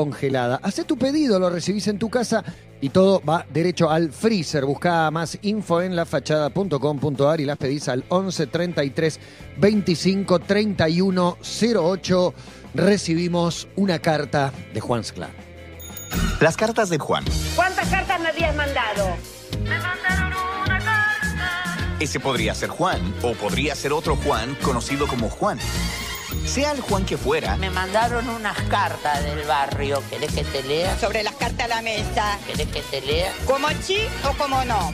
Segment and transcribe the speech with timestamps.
[0.00, 0.58] congelada.
[0.62, 2.42] Hacé tu pedido, lo recibís en tu casa
[2.80, 4.64] y todo va derecho al freezer.
[4.64, 9.20] Busca más info en lafachada.com.ar y las pedís al 11 33
[9.58, 12.34] 25 31 08.
[12.72, 15.32] Recibimos una carta de Juan Sclar.
[16.40, 17.22] Las cartas de Juan.
[17.54, 19.16] ¿Cuántas cartas me habías mandado?
[22.00, 25.58] Ese podría ser Juan o podría ser otro Juan conocido como Juan.
[26.50, 30.02] Sea el Juan que fuera, Me mandaron unas cartas del barrio.
[30.10, 30.98] ¿Querés que te lea?
[30.98, 32.40] Sobre las cartas a la mesa.
[32.44, 33.32] ¿Querés que te lea?
[33.46, 34.92] ¿Como sí o como no?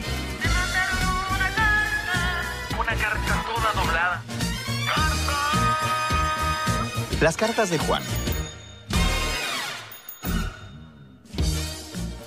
[2.79, 4.23] Una carta toda doblada.
[7.21, 8.03] las cartas de Juan.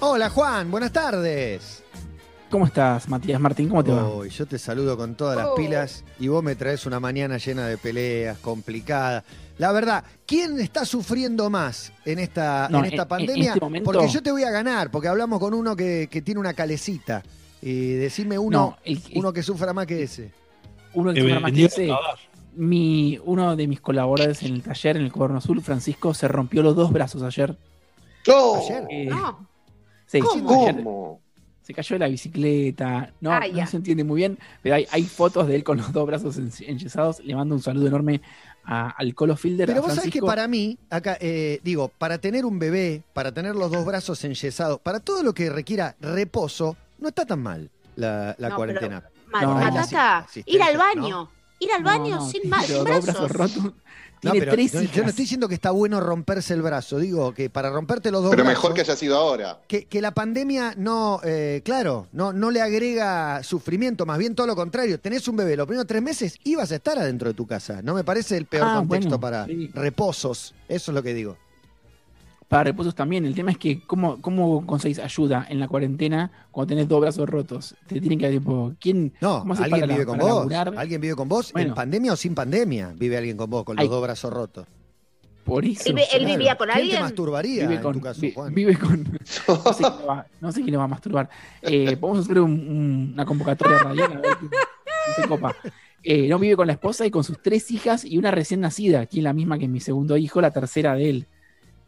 [0.00, 1.84] Hola Juan, buenas tardes.
[2.50, 3.68] ¿Cómo estás, Matías Martín?
[3.68, 4.08] ¿Cómo te va?
[4.08, 5.54] Hoy yo te saludo con todas las Oh.
[5.54, 9.22] pilas y vos me traes una mañana llena de peleas, complicada.
[9.58, 13.34] La verdad, ¿quién está sufriendo más en esta, No, en esta en- pandemia?
[13.44, 16.22] en este momento- Porque yo te voy a ganar, porque hablamos con uno que, que
[16.22, 17.22] tiene una calecita.
[17.62, 20.32] Y decime uno, No, el- el- uno que sufra más que ese.
[20.94, 22.18] Uno que Eh, se llama bendito Matisse, Salvador.
[22.56, 26.64] mi, uno de mis colaboradores en el taller, en el Cuaderno Azul, Francisco, se rompió
[26.64, 27.56] los dos brazos ayer.
[28.26, 28.86] Ayer.
[28.90, 29.46] Eh, No.
[30.06, 30.62] sí, ¿Cómo?
[30.62, 30.84] ayer
[31.62, 33.12] se cayó de la bicicleta.
[33.20, 35.92] No, Ah, no se entiende muy bien, pero hay, hay fotos de él con los
[35.92, 37.20] dos brazos en- enyesados.
[37.20, 38.20] Le mando un saludo enorme
[38.64, 39.66] a- al Colo Fielder.
[39.66, 43.32] Pero a vos sabés que para mí, acá, eh, digo, para tener un bebé, para
[43.32, 47.70] tener los dos brazos enyesados, para todo lo que requiera reposo, no está tan mal
[47.96, 49.04] la, la No, cuarentena.
[49.40, 50.80] No, Matata, asistencia, ir al ¿no?
[50.80, 51.30] baño.
[51.60, 53.28] Ir al baño No, no, sin, sin los dos brazos.
[53.32, 53.72] brazos
[54.20, 54.24] rotos.
[54.24, 56.98] No, Tiene pero tres yo, yo no estoy diciendo que está bueno romperse el brazo,
[56.98, 59.60] digo que para romperte los dos Pero brazos, mejor que haya sido ahora.
[59.66, 64.46] que, que la pandemia no, eh, claro, no, no le agrega sufrimiento, más bien todo
[64.46, 65.00] lo contrario.
[65.00, 67.80] Tenés un bebé, los primeros tres meses ibas a estar adentro de tu casa.
[67.82, 69.70] No me parece el peor Ah, contexto bueno, para sí.
[69.74, 70.54] reposos.
[70.68, 71.36] Eso es lo que digo.
[72.50, 73.24] Para reposos también.
[73.24, 77.28] El tema es que, ¿cómo, cómo conseguís ayuda en la cuarentena cuando tenés dos brazos
[77.28, 77.76] rotos?
[77.86, 79.12] Te tienen que, tipo, ¿quién?
[79.20, 80.28] No, ¿cómo haces alguien para vive la- con vos.
[80.50, 80.74] laburar?
[80.76, 82.92] Alguien vive con vos, en pandemia o sin pandemia.
[82.98, 83.88] Vive alguien con vos, con los Ay.
[83.88, 84.66] dos brazos rotos.
[85.44, 85.90] Por eso.
[85.90, 86.26] Él, vi- él Claro.
[86.26, 87.02] vivía con ¿Quién te alguien.
[87.02, 88.52] masturbaría vive en con, tu caso, vi- Juan?
[88.54, 89.04] vive con
[89.48, 91.30] no sé quién lo va, no sé quién lo va a masturbar
[91.62, 95.54] Eh, podemos hacer un- un- una convocatoria radial a ver copa
[96.02, 99.06] Eh, no vive con la esposa y con sus tres hijas y una recién nacida
[99.06, 101.26] que es la misma que mi segundo hijo la tercera de él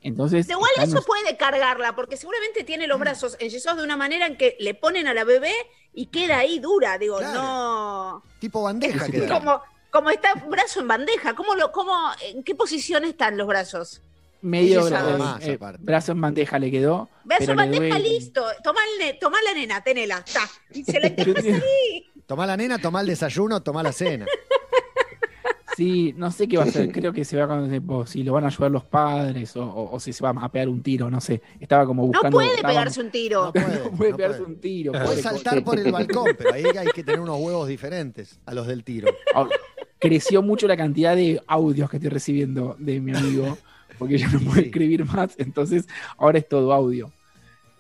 [0.03, 4.37] entonces Igual eso puede cargarla, porque seguramente tiene los brazos enyesados de una manera en
[4.37, 5.53] que le ponen a la bebé
[5.95, 6.99] y queda ahí dura.
[6.99, 7.43] Digo, Claro.
[7.43, 8.23] no.
[8.41, 9.07] Tipo bandeja.
[9.29, 9.61] Como,
[9.91, 11.35] como está brazo en bandeja.
[11.35, 11.93] ¿Cómo lo, cómo,
[12.23, 14.01] ¿En qué posición están los brazos?
[14.45, 15.79] medio Ella bra- sabe más, eh, aparte.
[15.85, 18.09] brazo en bandeja le quedó Brazo pero en bandeja, duele.
[18.09, 18.45] listo.
[18.65, 20.19] Tomá, el tomá la nena, tenela.
[20.27, 20.49] Está.
[20.73, 22.11] Y se la ahí.
[22.27, 24.27] Tomá la nena, tomá el desayuno, tomá la cena.
[25.77, 26.93] Sí, no sé qué va a hacer.
[26.93, 29.95] Creo que se va con tipo, si lo van a ayudar los padres o, o-
[29.95, 31.41] o si se va a pegar un tiro, no sé.
[31.61, 32.37] Estaba como No buscando.
[32.37, 33.45] puede estaba- pegarse un tiro.
[33.47, 34.53] No puede, No puede no pegarse puede.
[34.53, 34.93] un tiro.
[34.93, 38.67] Puede saltar por el balcón, pero ahí hay que tener unos huevos diferentes a los
[38.67, 39.09] del tiro.
[39.99, 43.57] Creció mucho la cantidad de audios que estoy recibiendo de mi amigo,
[43.99, 44.67] porque ya no puede Sí.
[44.67, 45.87] escribir más, entonces
[46.19, 47.13] ahora es todo audio.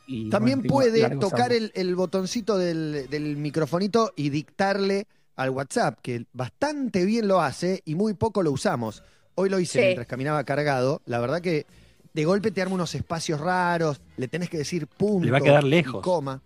[0.06, 6.26] Y, También bueno, puede tocar el botoncito del, del microfonito y dictarle al WhatsApp, que
[6.32, 9.02] bastante bien lo hace y muy poco lo usamos.
[9.34, 9.84] Hoy lo hice Sí.
[9.84, 11.00] mientras caminaba cargado.
[11.06, 11.66] La verdad que
[12.12, 15.24] de golpe te arma unos espacios raros, le tenés que decir punto.
[15.24, 16.02] Le va a quedar y lejos.
[16.02, 16.40] coma.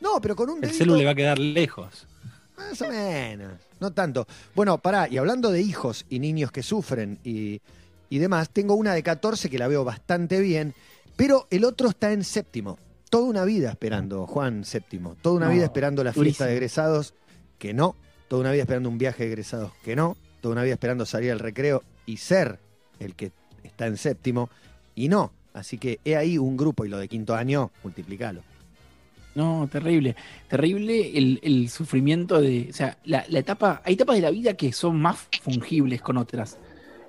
[0.00, 2.06] No, pero con un El dedito, celu le va a quedar lejos.
[2.56, 4.26] Más o menos, no tanto.
[4.54, 7.60] Bueno, pará, y hablando de hijos y niños que sufren y,
[8.10, 10.74] y demás, tengo una de 14 que la veo bastante bien,
[11.16, 12.78] pero el otro está en séptimo.
[13.10, 15.16] Toda una vida esperando, Juan séptimo.
[15.22, 16.46] Toda una No, vida esperando la fiesta durísimo.
[16.48, 17.14] de egresados,
[17.58, 17.96] que no.
[18.28, 20.16] Toda una vida esperando un viaje de egresados, que no.
[20.40, 22.58] Toda una vida esperando salir al recreo y ser
[23.00, 23.32] el que
[23.64, 24.50] está en séptimo,
[24.94, 25.32] y no.
[25.54, 28.42] Así que he ahí un grupo, y lo de quinto año, multiplicalo.
[29.34, 30.16] No, terrible.
[30.48, 32.68] Terrible el, sufrimiento de.
[32.70, 33.82] O sea, la, la etapa.
[33.84, 36.58] Hay etapas de la vida que son más fungibles con otras.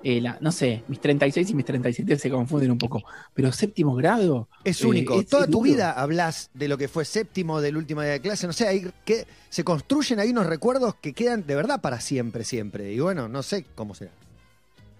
[0.02, 3.02] Eh, la- no sé, mis 36 y mis 37 se confunden un poco.
[3.34, 4.48] Pero séptimo grado.
[4.64, 5.20] Es Eh, único.
[5.20, 5.64] es- Toda es tu duro.
[5.72, 8.46] vida hablas de lo que fue séptimo del último día de clase.
[8.46, 12.44] No sé, hay que se construyen ahí unos recuerdos que quedan de verdad para siempre,
[12.44, 12.92] siempre.
[12.94, 14.10] Y bueno, no sé cómo será.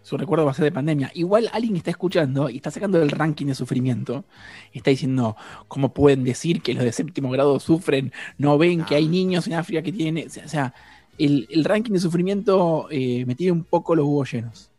[0.03, 1.11] su recuerdo va a ser de pandemia.
[1.15, 4.25] Igual alguien está escuchando y está sacando el ranking de sufrimiento.
[4.73, 5.37] Está diciendo,
[5.69, 8.11] ¿cómo pueden decir que los de séptimo grado sufren?
[8.39, 10.27] No ven que hay niños en África que tienen...
[10.27, 10.73] O sea,
[11.19, 14.70] el, el ranking de sufrimiento eh, me tiene un poco los huevos llenos.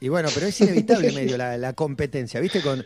[0.00, 2.62] Y bueno, pero es inevitable medio la, la competencia, ¿viste?
[2.62, 2.84] Con,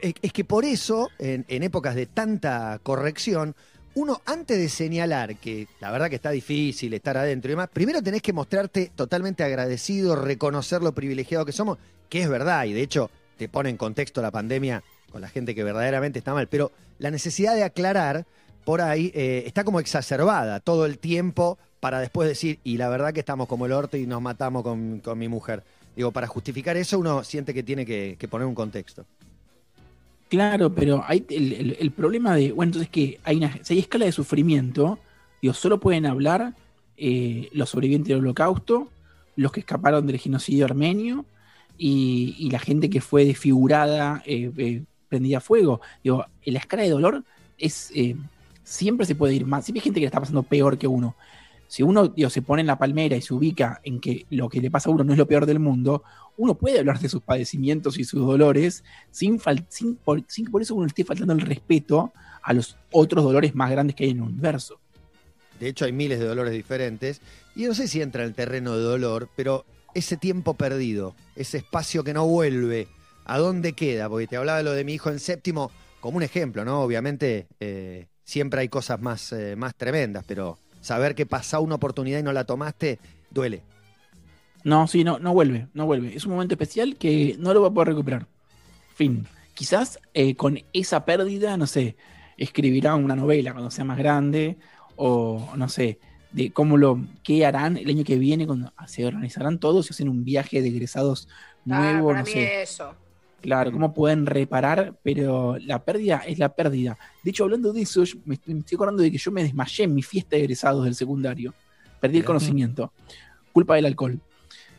[0.00, 3.54] es que por eso, en, en épocas de tanta corrección,
[3.94, 8.02] uno antes de señalar que la verdad que está difícil estar adentro y demás, primero
[8.02, 11.78] tenés que mostrarte totalmente agradecido, reconocer lo privilegiado que somos,
[12.08, 15.54] que es verdad, y de hecho te pone en contexto la pandemia con la gente
[15.54, 18.26] que verdaderamente está mal, pero la necesidad de aclarar
[18.64, 23.12] por ahí eh, está como exacerbada todo el tiempo para después decir, y la verdad
[23.12, 25.64] que estamos como el orto y nos matamos con, con mi mujer.
[26.00, 29.04] Digo, para justificar eso uno siente que tiene que, poner un contexto.
[30.30, 34.12] Claro, pero hay el, problema de, bueno, entonces que hay una, si hay escala de
[34.12, 34.98] sufrimiento,
[35.42, 36.54] digo, solo pueden hablar
[36.96, 38.88] eh, los sobrevivientes del holocausto,
[39.36, 41.26] los que escaparon del genocidio armenio
[41.76, 45.82] y, la gente que fue desfigurada, eh, eh, prendida a fuego.
[46.02, 47.24] Digo, la escala de dolor
[47.58, 48.16] es eh,
[48.64, 51.14] siempre se puede ir más, siempre hay gente que le está pasando peor que uno.
[51.70, 54.60] Si uno digo, se pone en la palmera y se ubica en que lo que
[54.60, 56.02] le pasa a uno no es lo peor del mundo,
[56.36, 58.82] uno puede hablar de sus padecimientos y sus dolores
[59.12, 59.96] sin, sin,
[60.26, 62.12] sin que por eso uno esté faltando el respeto
[62.42, 64.80] a los otros dolores más grandes que hay en el universo.
[65.60, 67.20] De hecho, hay miles de dolores diferentes.
[67.54, 69.64] Y no sé si entra en el terreno de dolor, pero
[69.94, 72.88] ese tiempo perdido, ese espacio que no vuelve,
[73.26, 74.08] ¿a dónde queda?
[74.08, 75.70] Porque te hablaba de lo de mi hijo en séptimo
[76.00, 76.80] como un ejemplo, ¿no?
[76.80, 82.18] Obviamente, eh, siempre hay cosas más, eh, más tremendas, pero saber que pasó una oportunidad
[82.20, 83.00] y no la tomaste,
[83.30, 83.66] duele.
[84.64, 86.14] No, sí, no, no vuelve, no vuelve.
[86.14, 88.28] Es un momento especial que no lo va a poder recuperar.
[88.94, 89.28] Fin.
[89.54, 91.96] Quizás eh, con esa pérdida, no sé,
[92.36, 94.58] escribirá una novela cuando sea más grande,
[94.96, 96.00] o no sé,
[96.30, 100.08] de cómo lo, qué harán el año que viene, cuando se organizarán todos y hacen
[100.08, 101.28] un viaje de egresados
[101.68, 102.62] Ah, nuevo, para no mí sé.
[102.62, 102.99] eso.
[103.40, 106.98] Claro, cómo pueden reparar, pero la pérdida es la pérdida.
[107.22, 109.42] De hecho, hablando de eso, yo me estoy, me estoy acordando de que yo me
[109.42, 111.54] desmayé en mi fiesta de egresados del secundario.
[112.00, 112.92] Perdí el conocimiento.
[113.52, 114.18] Culpa del alcohol.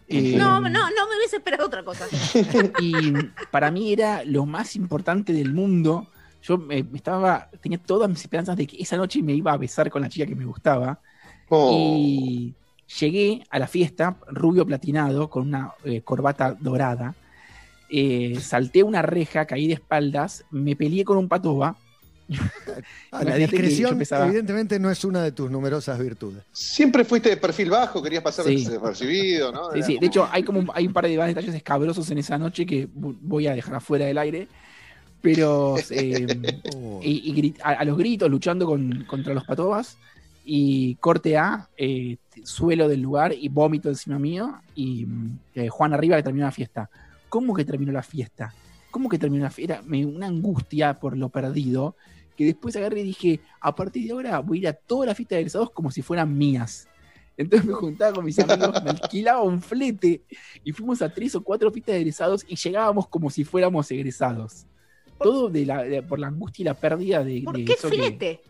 [0.08, 2.08] Eh, No, no, no me hubiese esperado otra cosa.
[2.80, 3.14] Y
[3.52, 6.08] para mí era lo más importante del mundo.
[6.44, 9.58] Yo me, me estaba, tenía todas mis esperanzas de que esa noche me iba a
[9.58, 11.00] besar con la chica que me gustaba.
[11.50, 11.72] Oh.
[11.74, 12.56] Y
[13.00, 17.16] llegué a la fiesta, rubio platinado, con una eh, corbata dorada.
[17.94, 21.76] Eh, salté una reja, caí de espaldas, me peleé con un patoba.
[23.12, 26.44] Ah, la discreción, pesaba- evidentemente, no es una de tus numerosas virtudes.
[26.54, 28.64] Siempre fuiste de perfil bajo, querías pasar Sí.
[28.64, 29.72] desapercibido, ¿no?
[29.72, 32.10] Sí, Era sí, como- De hecho, hay como un- hay un par de detalles escabrosos
[32.12, 34.48] en esa noche que vo- voy a dejar afuera del aire.
[35.22, 36.26] Pero eh,
[36.76, 37.00] Oh.
[37.04, 39.98] y, y grit- a, a los gritos luchando con- contra los patobas
[40.46, 45.94] y corte A, eh, suelo del lugar y vómito encima mío y mm, eh, Juan
[45.94, 46.90] arriba que terminó la fiesta.
[47.32, 48.54] ¿Cómo que terminó la fiesta?
[48.92, 49.82] ¿Cómo que terminó la fiesta?
[49.86, 51.96] Me una angustia por lo perdido
[52.36, 55.16] que después agarré y dije, a partir de ahora voy a ir a toda la
[55.16, 56.90] fiesta de egresados como si fueran mías.
[57.38, 60.22] Entonces me juntaba con mis amigos, me alquilaba un flete
[60.66, 64.66] y fuimos a tres o cuatro fiestas de egresados y llegábamos como si fuéramos egresados.
[65.18, 67.90] Todo de la, de- por la angustia y la pérdida de, ¿Por de qué eso
[67.90, 68.42] que- flete?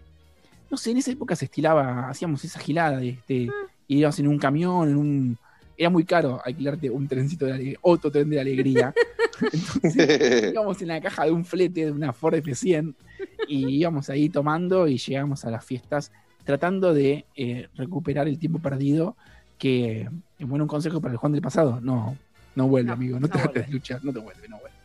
[0.71, 3.67] no sé, en esa época se estilaba, hacíamos esa gilada de este, Ah.
[3.87, 5.37] íbamos en un camión, en un.
[5.81, 8.93] Era muy caro alquilarte un trencito de alegría, otro tren de alegría.
[9.51, 12.93] Entonces íbamos en la caja de un flete de una Ford F100
[13.47, 16.11] y íbamos ahí tomando y llegamos a las fiestas
[16.43, 19.15] tratando de eh, recuperar el tiempo perdido
[19.57, 20.09] que, eh,
[20.45, 22.15] bueno, un consejo para el Juan del pasado, no,
[22.53, 23.65] no vuelve, No, amigo, no, no trates vuelve.
[23.67, 24.77] de luchar, no te vuelve, no vuelve.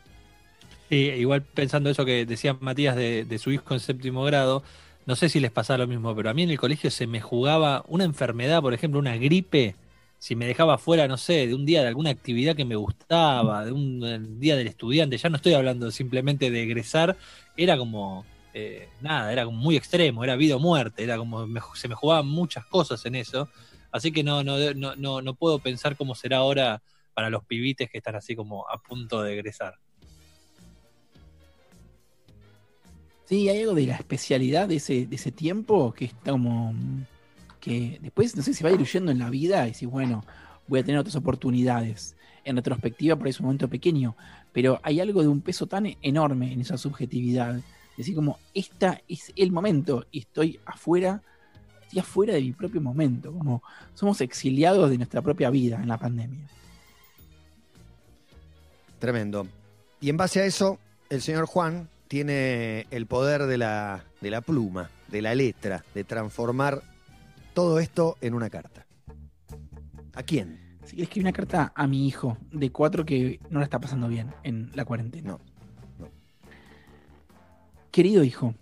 [0.88, 4.62] Sí, igual pensando eso que decía Matías de, de su hijo en séptimo grado,
[5.04, 7.20] no sé si les pasaba lo mismo, pero a mí en el colegio se me
[7.20, 9.74] jugaba una enfermedad, por ejemplo, una gripe,
[10.18, 13.64] si me dejaba fuera, no sé, de un día de alguna actividad que me gustaba,
[13.64, 17.16] de un día del estudiante, ya no estoy hablando simplemente de egresar,
[17.56, 18.24] era como,
[18.54, 22.26] eh, nada, era como muy extremo, era vida o muerte, era como, se me jugaban
[22.26, 23.48] muchas cosas en eso,
[23.92, 26.82] así que no, no, no, no, no puedo pensar cómo será ahora
[27.14, 29.74] para los pibites que están así como a punto de egresar.
[33.26, 36.72] Sí, hay algo de la especialidad de ese, de ese tiempo que está como.
[37.66, 40.24] Que después, no sé, se va diluyendo en la vida y decís, bueno,
[40.68, 42.14] voy a tener otras oportunidades.
[42.44, 44.16] En retrospectiva, por ese momento pequeño.
[44.52, 47.60] Pero hay algo de un peso tan enorme en esa subjetividad.
[47.96, 51.20] Decir, como, esta es el momento y estoy afuera,
[51.82, 53.32] estoy afuera de mi propio momento.
[53.32, 56.46] Como somos exiliados de nuestra propia vida en la pandemia.
[59.00, 59.48] Tremendo.
[60.00, 60.78] Y en base a eso,
[61.10, 66.04] el señor Juan tiene el poder de la, de la pluma, de la letra, de
[66.04, 66.84] transformar
[67.56, 68.86] todo esto en una carta.
[70.12, 70.78] ¿A quién?
[70.86, 74.08] Que le escribí una carta a mi hijo de cuatro que no la está pasando
[74.08, 75.30] bien en la cuarentena.
[75.30, 75.40] No,
[75.98, 76.10] no.
[77.90, 78.54] Querido hijo,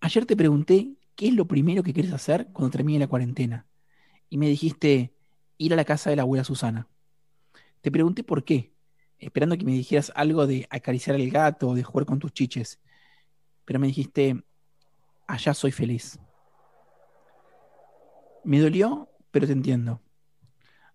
[0.00, 3.64] ayer te pregunté qué es lo primero que quieres hacer cuando termine la cuarentena.
[4.28, 5.14] Y me dijiste
[5.56, 6.88] ir a la casa de la abuela Susana.
[7.80, 8.72] Te pregunté por qué,
[9.20, 12.80] esperando que me dijeras algo de acariciar al gato o de jugar con tus chiches.
[13.64, 14.42] Pero me dijiste,
[15.28, 16.18] allá soy feliz.
[18.46, 20.00] Me dolió, pero te entiendo.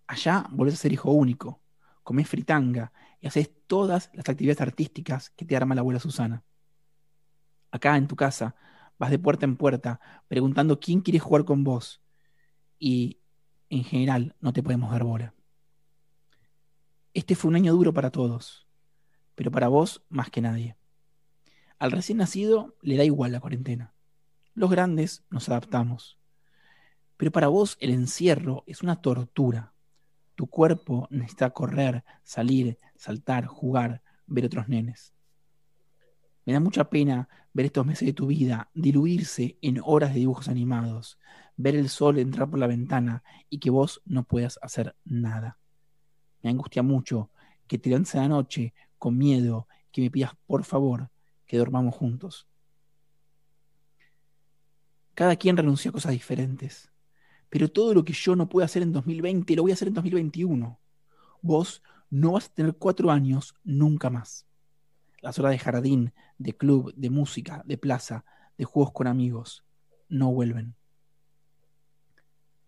[0.07, 1.61] Allá volvés a ser hijo único,
[2.01, 6.45] comés fritanga, y haces todas las actividades artísticas que te arma la abuela Susana.
[7.69, 8.55] Acá en tu casa
[8.97, 12.01] vas de puerta en puerta preguntando quién quiere jugar con vos
[12.79, 13.19] y
[13.69, 15.33] en general no te podemos dar bola.
[17.13, 18.65] Este fue un año duro para todos,
[19.35, 20.77] pero para vos más que nadie.
[21.79, 23.93] Al recién nacido le da igual la cuarentena.
[24.53, 26.20] Los grandes nos adaptamos.
[27.21, 29.75] Pero para vos el encierro es una tortura.
[30.33, 35.13] Tu cuerpo necesita correr, salir, saltar, jugar, ver otros nenes.
[36.47, 40.47] Me da mucha pena ver estos meses de tu vida diluirse en horas de dibujos
[40.47, 41.19] animados,
[41.57, 45.59] ver el sol entrar por la ventana y que vos no puedas hacer nada.
[46.41, 47.29] Me angustia mucho
[47.67, 51.11] que te a la noche con miedo, que me pidas por favor
[51.45, 52.47] que dormamos juntos.
[55.13, 56.90] Cada quien renunció a cosas diferentes,
[57.51, 59.93] pero todo lo que yo no pude hacer en 2020 lo voy a hacer en
[59.93, 60.79] 2021.
[61.41, 64.47] Vos no vas a tener cuatro años nunca más.
[65.19, 68.23] Las horas de jardín, de club, de música, de plaza,
[68.57, 69.65] de juegos con amigos,
[70.07, 70.75] no vuelven.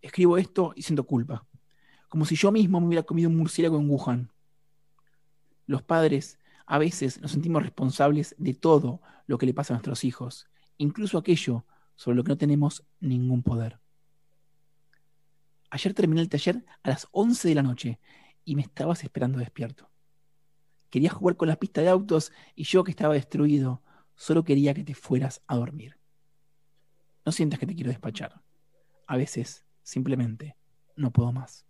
[0.01, 1.47] Escribo esto y siento culpa,
[2.09, 4.31] como si yo mismo me hubiera comido un murciélago en Wuhan.
[5.65, 10.03] Los padres a veces nos sentimos responsables de todo lo que le pasa a nuestros
[10.03, 13.82] hijos, incluso aquello sobre lo que no tenemos ningún poder.
[15.73, 17.99] Ayer terminé el taller a las 11 de la noche
[18.45, 19.89] y me estabas esperando despierto.
[20.91, 23.81] Querías jugar con la pista de autos y yo que estaba destruido,
[24.13, 25.97] solo quería que te fueras a dormir.
[27.25, 28.39] No sientas que te quiero despachar.
[29.07, 30.57] A veces, simplemente,
[30.95, 31.65] no puedo más.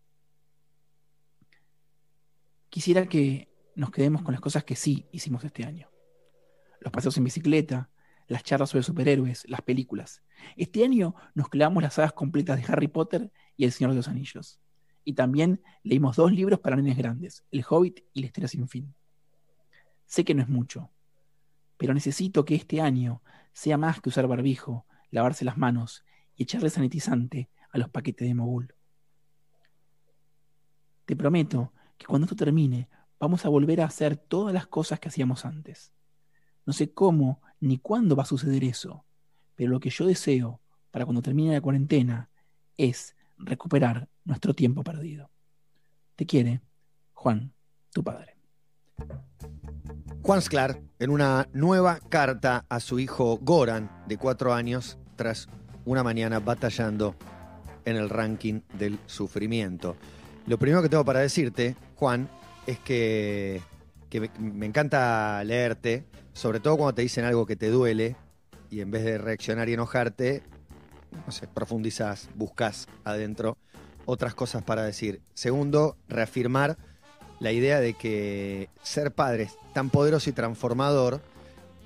[2.67, 5.89] Quisiera que nos quedemos con las cosas que sí hicimos este año.
[6.81, 7.89] Los paseos en bicicleta,
[8.27, 10.23] las charlas sobre superhéroes, las películas.
[10.57, 14.07] Este año nos clavamos las sagas completas de Harry Potter y El Señor de los
[14.07, 14.59] Anillos.
[15.03, 18.93] Y también leímos dos libros para nenes grandes, El Hobbit y La Historia sin fin.
[20.05, 20.91] Sé que no es mucho,
[21.77, 26.03] pero necesito que este año sea más que usar barbijo, lavarse las manos
[26.35, 28.73] y echarle sanitizante a los paquetes de mogul.
[31.05, 35.09] Te prometo que cuando esto termine vamos a volver a hacer todas las cosas que
[35.09, 35.93] hacíamos antes.
[36.65, 39.05] No sé cómo ni cuándo va a suceder eso,
[39.55, 42.29] pero lo que yo deseo para cuando termine la cuarentena
[42.77, 43.15] es
[43.45, 45.29] recuperar nuestro tiempo perdido.
[46.15, 46.61] Te quiere,
[47.13, 47.53] Juan,
[47.91, 48.37] tu padre.
[50.21, 55.47] Juan Sklar, en una nueva carta a su hijo Goran, de cuatro años, tras
[55.85, 57.15] una mañana batallando
[57.85, 59.97] en el ranking del sufrimiento.
[60.47, 62.29] Lo primero que tengo para decirte, Juan,
[62.65, 63.61] es que,
[64.09, 68.15] que me, encanta leerte, sobre todo cuando te dicen algo que te duele
[68.69, 70.43] y en vez de reaccionar y enojarte,
[71.25, 73.57] no sé, profundizas, buscas adentro
[74.05, 75.21] otras cosas para decir.
[75.33, 76.77] Segundo, reafirmar
[77.39, 81.21] la idea de que ser padre es tan poderoso y transformador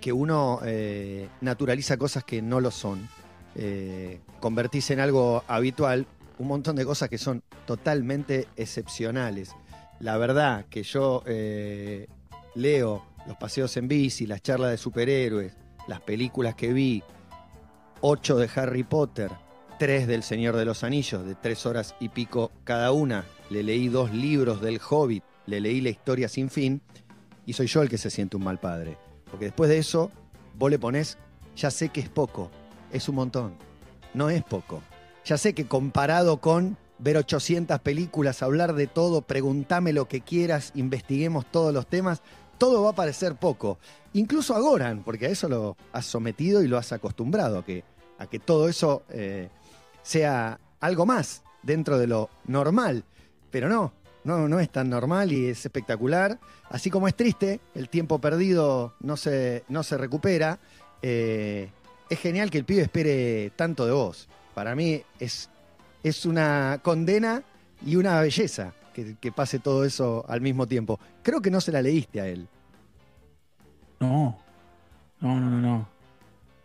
[0.01, 3.07] que uno eh, naturaliza cosas que no lo son.
[3.55, 6.05] Eh, convertís en algo habitual
[6.38, 9.55] un montón de cosas que son totalmente excepcionales.
[10.00, 12.07] La verdad que yo eh,
[12.53, 15.53] leo los paseos en bici, las charlas de superhéroes,
[15.88, 17.03] las películas que vi,
[18.01, 19.32] ocho de Harry Potter,
[19.80, 23.25] tres del Señor de los Anillos, de tres horas y pico cada una.
[23.50, 26.82] Le leí dos libros del Hobbit, le leí la historia sin fin,
[27.46, 28.98] y soy yo el que se siente un mal padre.
[29.30, 30.12] Porque después de eso,
[30.58, 31.18] vos le ponés,
[31.56, 32.51] ya sé que es poco,
[32.92, 33.56] es un montón.
[34.13, 34.82] No es poco.
[35.25, 40.72] Ya sé que comparado con ver 800 películas, hablar de todo, preguntame lo que quieras,
[40.75, 42.22] investiguemos todos los temas,
[42.58, 43.78] todo va a parecer poco.
[44.14, 47.84] Incluso a Goran, porque a eso lo has sometido y lo has acostumbrado, a que,
[48.18, 49.50] a que todo eso eh,
[50.04, 53.04] sea algo más dentro de lo normal.
[53.52, 56.40] Pero no, no, no es tan normal y es espectacular.
[56.70, 60.60] Así como es triste, el tiempo perdido no se, no se recupera.
[61.02, 61.70] eh,
[62.10, 64.30] es genial que el pibe espere tanto de vos.
[64.54, 65.50] Para mí es,
[66.04, 67.44] es una condena
[67.86, 68.74] y una belleza
[69.04, 71.00] que, que pase todo eso al mismo tiempo.
[71.22, 72.48] Creo que no se la leíste a él.
[74.00, 74.38] No,
[75.22, 75.62] no, no, no.
[75.62, 75.98] no.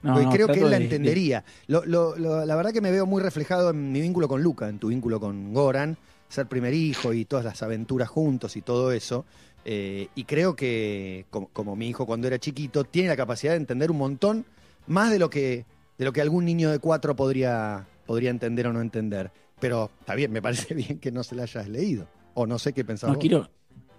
[0.03, 1.45] No, porque no, creo que él la de- de- entendería.
[1.69, 4.69] Lo- lo- lo- la verdad que me veo muy reflejado en mi vínculo con Luca,
[4.69, 5.97] en tu vínculo con Goran,
[6.29, 9.25] ser primer hijo y todas las aventuras juntos y todo eso.
[9.65, 13.59] Eh, y creo que, como, como mi hijo cuando era chiquito, tiene la capacidad de
[13.59, 14.45] entender un montón
[14.89, 15.67] más de lo que,
[15.99, 19.31] de lo que algún niño de cuatro podría, podría entender o no entender.
[19.61, 22.09] Pero está bien, me parece bien que no se la hayas leído.
[22.35, 23.21] O no sé qué pensás No vos.
[23.21, 23.51] quiero,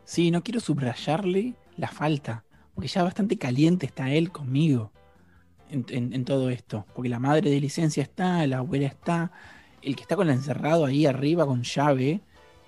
[0.05, 4.91] sí, no quiero subrayarle la falta, porque ya bastante caliente está él conmigo
[5.69, 6.85] en, en- en todo esto.
[6.93, 9.31] Porque la madre de licencia está, la abuela está,
[9.81, 12.21] el que está con el encerrado ahí arriba con llave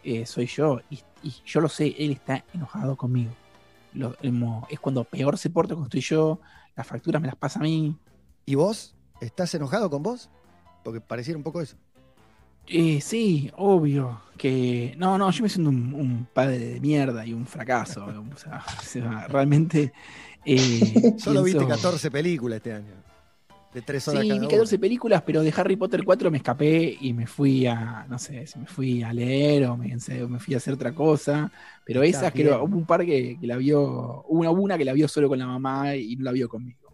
[0.04, 0.82] eh, soy yo.
[0.90, 3.32] Y, y yo lo sé, él está enojado conmigo.
[3.94, 4.16] lo-
[4.70, 6.40] es cuando peor se porta cuando estoy yo,
[6.76, 7.98] las facturas me las pasa a mí.
[8.46, 8.96] ¿Y vos?
[9.22, 10.30] ¿Estás enojado con vos?
[10.84, 11.78] Porque pareciera un poco eso.
[12.68, 14.22] Eh, sí, obvio.
[14.38, 14.94] Que.
[14.98, 18.06] No, no, yo me siento un, un padre de mierda y un fracaso.
[18.34, 19.94] o, sea, o sea, realmente.
[20.46, 22.94] eh, Solo viste pienso- 14 películas este año.
[23.74, 24.50] De 3 horas Sí, cada vi una.
[24.50, 28.48] 14 películas, pero de Harry Potter 4 me escapé y me fui a, no sé,
[28.48, 29.94] si me fui a leer o me,
[30.24, 31.52] o me fui a hacer otra cosa.
[31.84, 32.48] Pero Está esa, bien.
[32.48, 35.28] creo, hubo un par que, que la vio, hubo una, una que la vio solo
[35.28, 36.85] con la mamá y no la vio conmigo.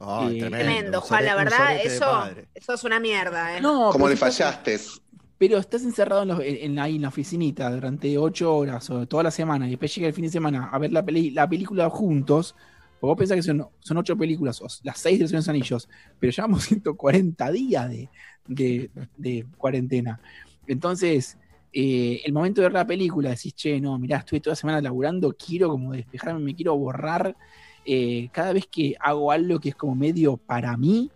[0.00, 3.60] Tremendo, Juan, la verdad, eso, eso es una mierda, ¿eh?
[3.60, 4.78] No, ¿Cómo pero le estás- fallaste?
[5.36, 9.06] Pero estás encerrado en, los- en- en- ahí en la oficinita durante ocho horas o
[9.06, 11.48] toda la semana y después llega el fin de semana a ver la, peli- la
[11.48, 12.54] película juntos.
[12.98, 15.46] Porque vos pensás que son, son ocho películas, o las seis de los Señor de
[15.46, 15.88] los Anillos,
[16.18, 18.08] pero llevamos 140 días de,
[18.46, 20.20] de- de cuarentena.
[20.66, 21.38] Entonces,
[21.72, 24.80] eh, el momento de ver la película, decís, che, no, mirá, estuve toda la semana
[24.82, 27.34] laburando, quiero como despejarme, me quiero borrar.
[27.92, 31.10] Eh, cada vez que hago algo que es como medio para mí,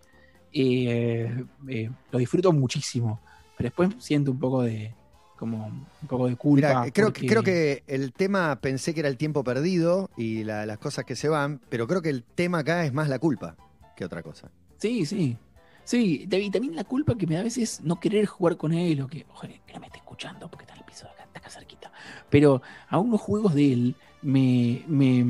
[0.51, 3.21] eh, eh, lo disfruto muchísimo.
[3.57, 4.93] Pero después siento un poco de
[5.37, 6.67] como un poco de culpa.
[6.81, 10.65] Mirá, creo, porque- creo que el tema pensé que era el tiempo perdido y la-
[10.65, 13.55] las cosas que se van, pero creo que el tema acá es más la culpa
[13.95, 14.49] que otra cosa.
[14.77, 15.37] Sí, sí.
[15.85, 19.01] Sí, y también la culpa que me da a veces no querer jugar con él
[19.01, 21.23] o que, ojalá que no me esté escuchando porque está en el piso de acá,
[21.25, 21.91] está acá cerquita.
[22.29, 25.23] Pero algunos juegos de él me, me,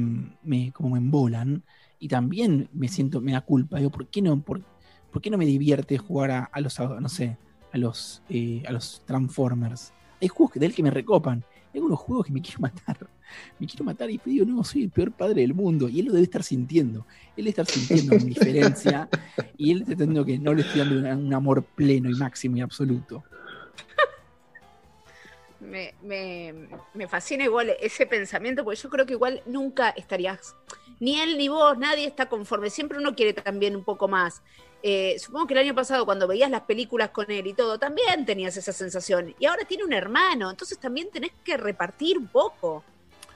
[0.43, 1.63] me- como me embolan
[1.99, 3.77] y también me siento, me da culpa.
[3.77, 4.61] Digo, ¿por qué no, por,
[5.11, 7.37] por qué no me divierte jugar a, a los, no sé,
[7.73, 9.91] a los, eh, a los Transformers?
[10.21, 11.43] Hay juegos que- de él que me recopan.
[11.73, 13.09] Hay algunos juegos que me quiero matar.
[13.59, 15.89] Me quiero matar y digo, no, soy el peor padre del mundo.
[15.89, 17.05] Y él lo debe estar sintiendo.
[17.35, 19.09] Él debe estar sintiendo mi diferencia.
[19.57, 22.57] Y él está entendiendo que no le estoy dando un, un amor pleno y máximo
[22.57, 23.23] y absoluto.
[25.65, 30.55] Me, me- me fascina igual ese pensamiento, porque yo creo que igual nunca estarías,
[31.00, 32.69] ni él ni vos, nadie está conforme.
[32.69, 34.41] Siempre uno quiere también un poco más.
[34.84, 38.25] Eh, supongo que el año pasado, cuando veías las películas con él y todo, también
[38.25, 39.33] tenías esa sensación.
[39.39, 42.83] Y ahora tiene un hermano, entonces también tenés que repartir un poco.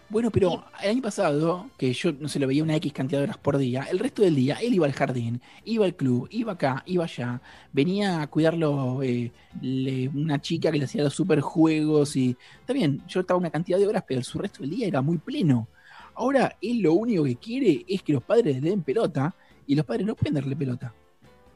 [0.09, 3.25] Bueno, pero el año pasado, que yo no se lo veía una X cantidad de
[3.25, 6.53] horas por día, el resto del día él iba al jardín, iba al club, iba
[6.53, 7.39] acá, iba allá,
[7.71, 13.03] venía a cuidarlo eh, le- una chica que le hacía los superjuegos y está bien,
[13.07, 15.67] yo estaba una cantidad de horas, pero su resto del día era muy pleno.
[16.15, 19.35] Ahora él lo único que quiere es que los padres le den pelota
[19.67, 20.91] y los padres no pueden darle pelota.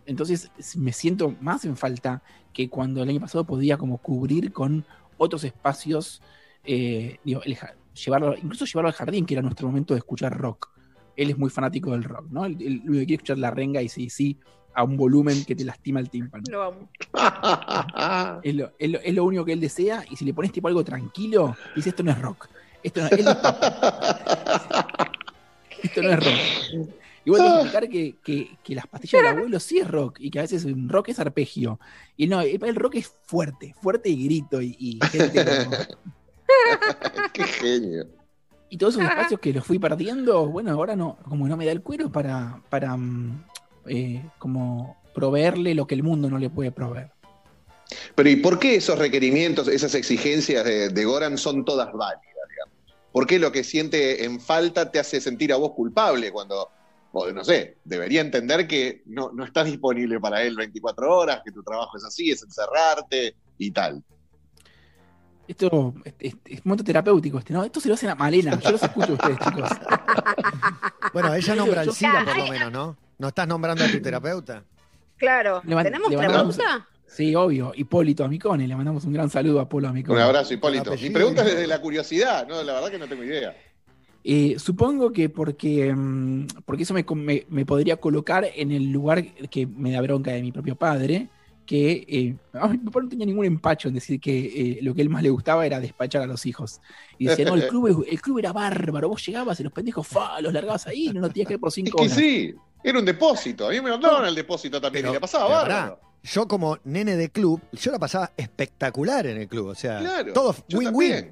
[0.06, 2.22] Entonces me siento más en falta
[2.54, 4.86] que cuando el año pasado podía como cubrir con
[5.18, 6.22] otros espacios,
[6.66, 10.38] eh, digo, el ja- llevarlo, incluso llevarlo al jardín, que era nuestro momento de escuchar
[10.38, 10.70] rock.
[11.16, 12.46] Él es muy fanático del rock, ¿no?
[12.46, 14.38] Él, él quiere escuchar la renga y sí, sí,
[14.74, 16.44] a un volumen que te lastima el tímpano.
[16.50, 16.90] Lo amo.
[18.44, 20.68] Es lo, es lo- es lo único que él desea, y si le pones tipo
[20.68, 22.48] algo tranquilo, dice esto no es rock.
[22.82, 23.26] Esto no, él.
[25.84, 26.90] Esto no es rock.
[27.26, 30.30] Igual tengo que explicar que, que- que las pastillas del abuelo sí es rock, y
[30.30, 31.80] que a veces un rock es arpegio.
[32.18, 35.78] Y no, el el rock es fuerte, fuerte y grito, y, y gente como-
[37.34, 38.08] Qué genio.
[38.70, 41.72] Y todos esos espacios que los fui perdiendo, bueno, ahora no, como no me da
[41.72, 43.46] el cuero para, para mm,
[43.88, 47.12] eh, como proveerle lo que el mundo no le puede proveer.
[48.16, 52.74] Pero ¿y por qué esos requerimientos, esas exigencias de, de Goran son todas válidas, digamos?
[53.12, 56.70] ¿Por qué lo que siente en falta te hace sentir a vos culpable cuando,
[57.12, 61.52] o no sé, debería entender que no, no estás disponible para él 24 horas, que
[61.52, 64.04] tu trabajo es así, es encerrarte y tal?
[65.48, 67.64] Esto es, es- es momento terapéutico este, ¿no?
[67.64, 69.70] Esto se lo hacen a Malena, yo los escucho a ustedes, chicos.
[71.14, 72.98] Bueno, ella nombra al SIDA por lo menos, ¿no?
[73.20, 74.64] ¿No estás nombrando a tu terapeuta?
[75.18, 75.62] Claro.
[75.62, 76.88] ¿Tenemos pregunta?
[77.06, 77.72] Sí, obvio.
[77.76, 80.18] Hipólito Amicone, le mandamos un gran saludo a Polo Amicone.
[80.20, 80.86] Un abrazo, Hipólito.
[80.90, 81.14] Mi apellido.
[81.14, 82.64] pregunta es desde la curiosidad, ¿no?
[82.64, 83.56] La verdad que no tengo idea.
[84.24, 89.24] Eh, supongo que porque, mm, porque eso me, me- me podría colocar en el lugar
[89.52, 91.28] que me da bronca de mi propio padre,
[91.66, 95.02] que eh, a mi papá no tenía ningún empacho en decir que eh, lo que
[95.02, 96.82] él más le gustaba era despachar a los hijos.
[97.18, 100.42] Y decía, no, el club, el club era bárbaro, vos llegabas y los pendejos, fa,
[100.42, 102.18] los largabas ahí, no los tenías que ir por Es cinco que horas.
[102.18, 103.68] sí, era un depósito.
[103.68, 105.96] A mí me mandaban al depósito también Pero- y le pasaba bárbaro.
[105.96, 109.68] pará, Yo como nene de club, yo la pasaba espectacular en el club.
[109.68, 110.34] O sea, Claro.
[110.34, 111.32] todo win-win.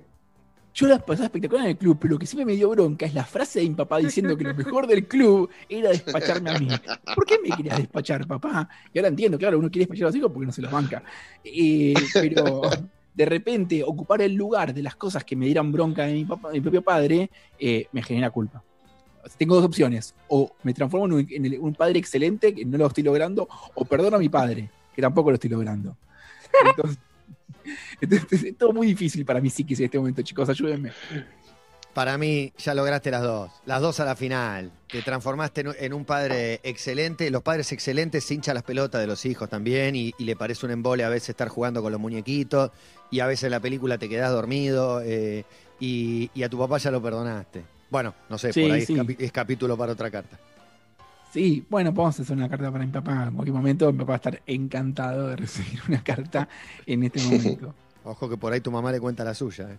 [0.73, 3.13] Yo las pasaba espectacular en el club, pero lo que siempre me dio bronca es
[3.13, 6.69] la frase de mi papá diciendo que lo mejor del club era despacharme a mí.
[7.13, 8.69] ¿Por qué me querías despachar, papá?
[8.93, 11.03] Y ahora entiendo, claro, uno quiere despachar a los hijos porque no se los banca.
[11.43, 12.61] Eh, pero
[13.13, 16.49] de repente ocupar el lugar de las cosas que me dieran bronca de mi, papá,
[16.49, 17.29] de mi propio padre
[17.59, 18.63] eh, me genera culpa.
[19.37, 23.03] Tengo dos opciones, o me transformo en, un, un padre excelente, que no lo estoy
[23.03, 25.95] logrando, o perdono a mi padre, que tampoco lo estoy logrando.
[26.65, 26.97] Entonces,
[28.01, 30.91] entonces, es todo muy difícil para mi psiquis en este momento, chicos, ayúdenme.
[31.93, 34.71] Para mí ya lograste las dos, las dos a la final.
[34.89, 37.29] Te transformaste en un- padre excelente.
[37.29, 40.65] Los padres excelentes se hinchan las pelotas de los hijos también y, y le parece
[40.65, 42.71] un embole a veces estar jugando con los muñequitos
[43.09, 45.43] y a veces en la película te quedás dormido eh,
[45.81, 47.63] y, y a tu papá ya lo perdonaste.
[47.89, 48.85] Bueno, no sé, Sí, por ahí
[49.19, 50.39] es capítulo para otra carta.
[51.31, 53.25] Sí, bueno, podemos hacer una carta para mi papá.
[53.27, 56.47] En cualquier momento mi papá va a estar encantado de recibir una carta
[56.85, 57.73] en este momento.
[58.03, 59.71] Ojo que por ahí tu mamá le cuenta la suya.
[59.71, 59.77] eh.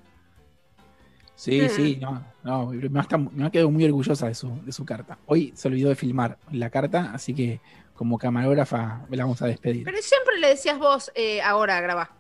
[1.35, 4.71] Sí, sí, no, no, mi mamá, está- mi mamá quedó muy orgullosa de su, de
[4.73, 5.19] su carta.
[5.27, 7.61] Hoy se olvidó de filmar la carta, así que
[7.95, 9.85] como camarógrafa me la vamos a despedir.
[9.85, 12.11] Pero siempre le decías vos, eh, ahora grabá.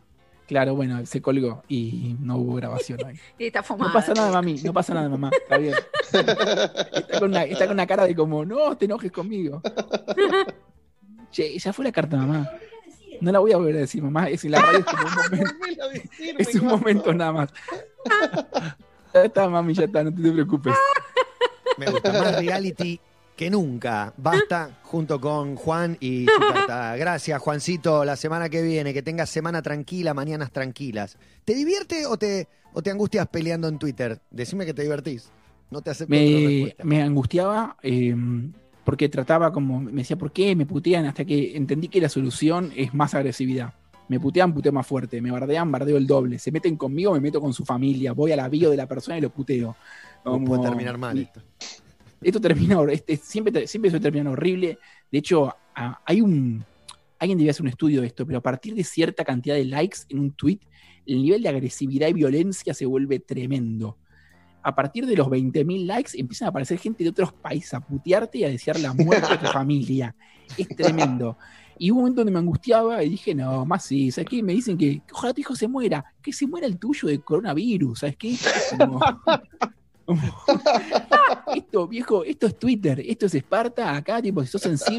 [0.53, 3.19] Claro, bueno, se colgó y no hubo grabación hoy.
[3.39, 3.89] Y está fumada.
[3.89, 5.73] No pasa nada, mami, no pasa nada, mamá, está bien.
[6.03, 9.63] Está con una, está con una cara de como, no te enojes conmigo.
[11.31, 12.51] Che, ya fue la carta, mamá.
[13.23, 14.29] No la voy a volver a decir, mamá.
[14.29, 15.85] Es la radio, es como un momento,
[16.39, 17.49] es un momento nada más.
[19.15, 20.75] Ya está, mami, ya está, no te preocupes.
[21.79, 23.01] Me gusta más reality
[23.37, 24.13] que nunca.
[24.17, 26.97] Basta junto con Juan y su carta.
[26.99, 28.05] Gracias, Juancito.
[28.05, 31.17] La semana que viene, que tengas semana tranquila, mañanas tranquilas.
[31.45, 34.21] ¿Te divierte o te, o te angustias peleando en Twitter?
[34.31, 35.31] Decime que te divertís.
[35.71, 38.15] No te acepto Me, me angustiaba eh,
[38.85, 41.07] porque trataba como, me decía, ¿por qué me putean?
[41.07, 43.73] Hasta que entendí que la solución es más agresividad.
[44.09, 45.23] Me putean, puteo más fuerte.
[45.23, 46.39] Me bardean, bardeo el doble.
[46.39, 48.13] Se meten conmigo, me meto con su familia.
[48.13, 49.75] Voy a la bio de la persona y lo puteo.
[50.23, 51.29] ¿Cómo Como- puede terminar mal y-
[52.29, 52.41] esto?
[52.41, 54.79] termina este, siempre, siempre suele terminar horrible.
[55.11, 56.65] De hecho, a- hay un.
[57.19, 59.99] Alguien debía hacer un estudio de esto, pero a partir de cierta cantidad de likes
[60.09, 60.59] en un tweet,
[61.07, 63.97] el nivel de agresividad y violencia se vuelve tremendo.
[64.65, 68.39] A partir de los 20.000 likes empiezan a aparecer gente de otros países a putearte
[68.39, 70.15] y a desear la muerte a tu familia.
[70.57, 71.37] Es tremendo.
[71.79, 74.43] Y hubo un momento donde me angustiaba y dije, no, más sí, ¿sabes qué?
[74.43, 78.01] Me dicen que ojalá tu hijo se muera, que se muera el tuyo de coronavirus,
[78.01, 78.37] ¿sabes qué?
[78.79, 79.01] Como-
[81.57, 84.91] esto, viejo, esto es Twitter, esto es Esparta, acá, tipo, si sos sensible.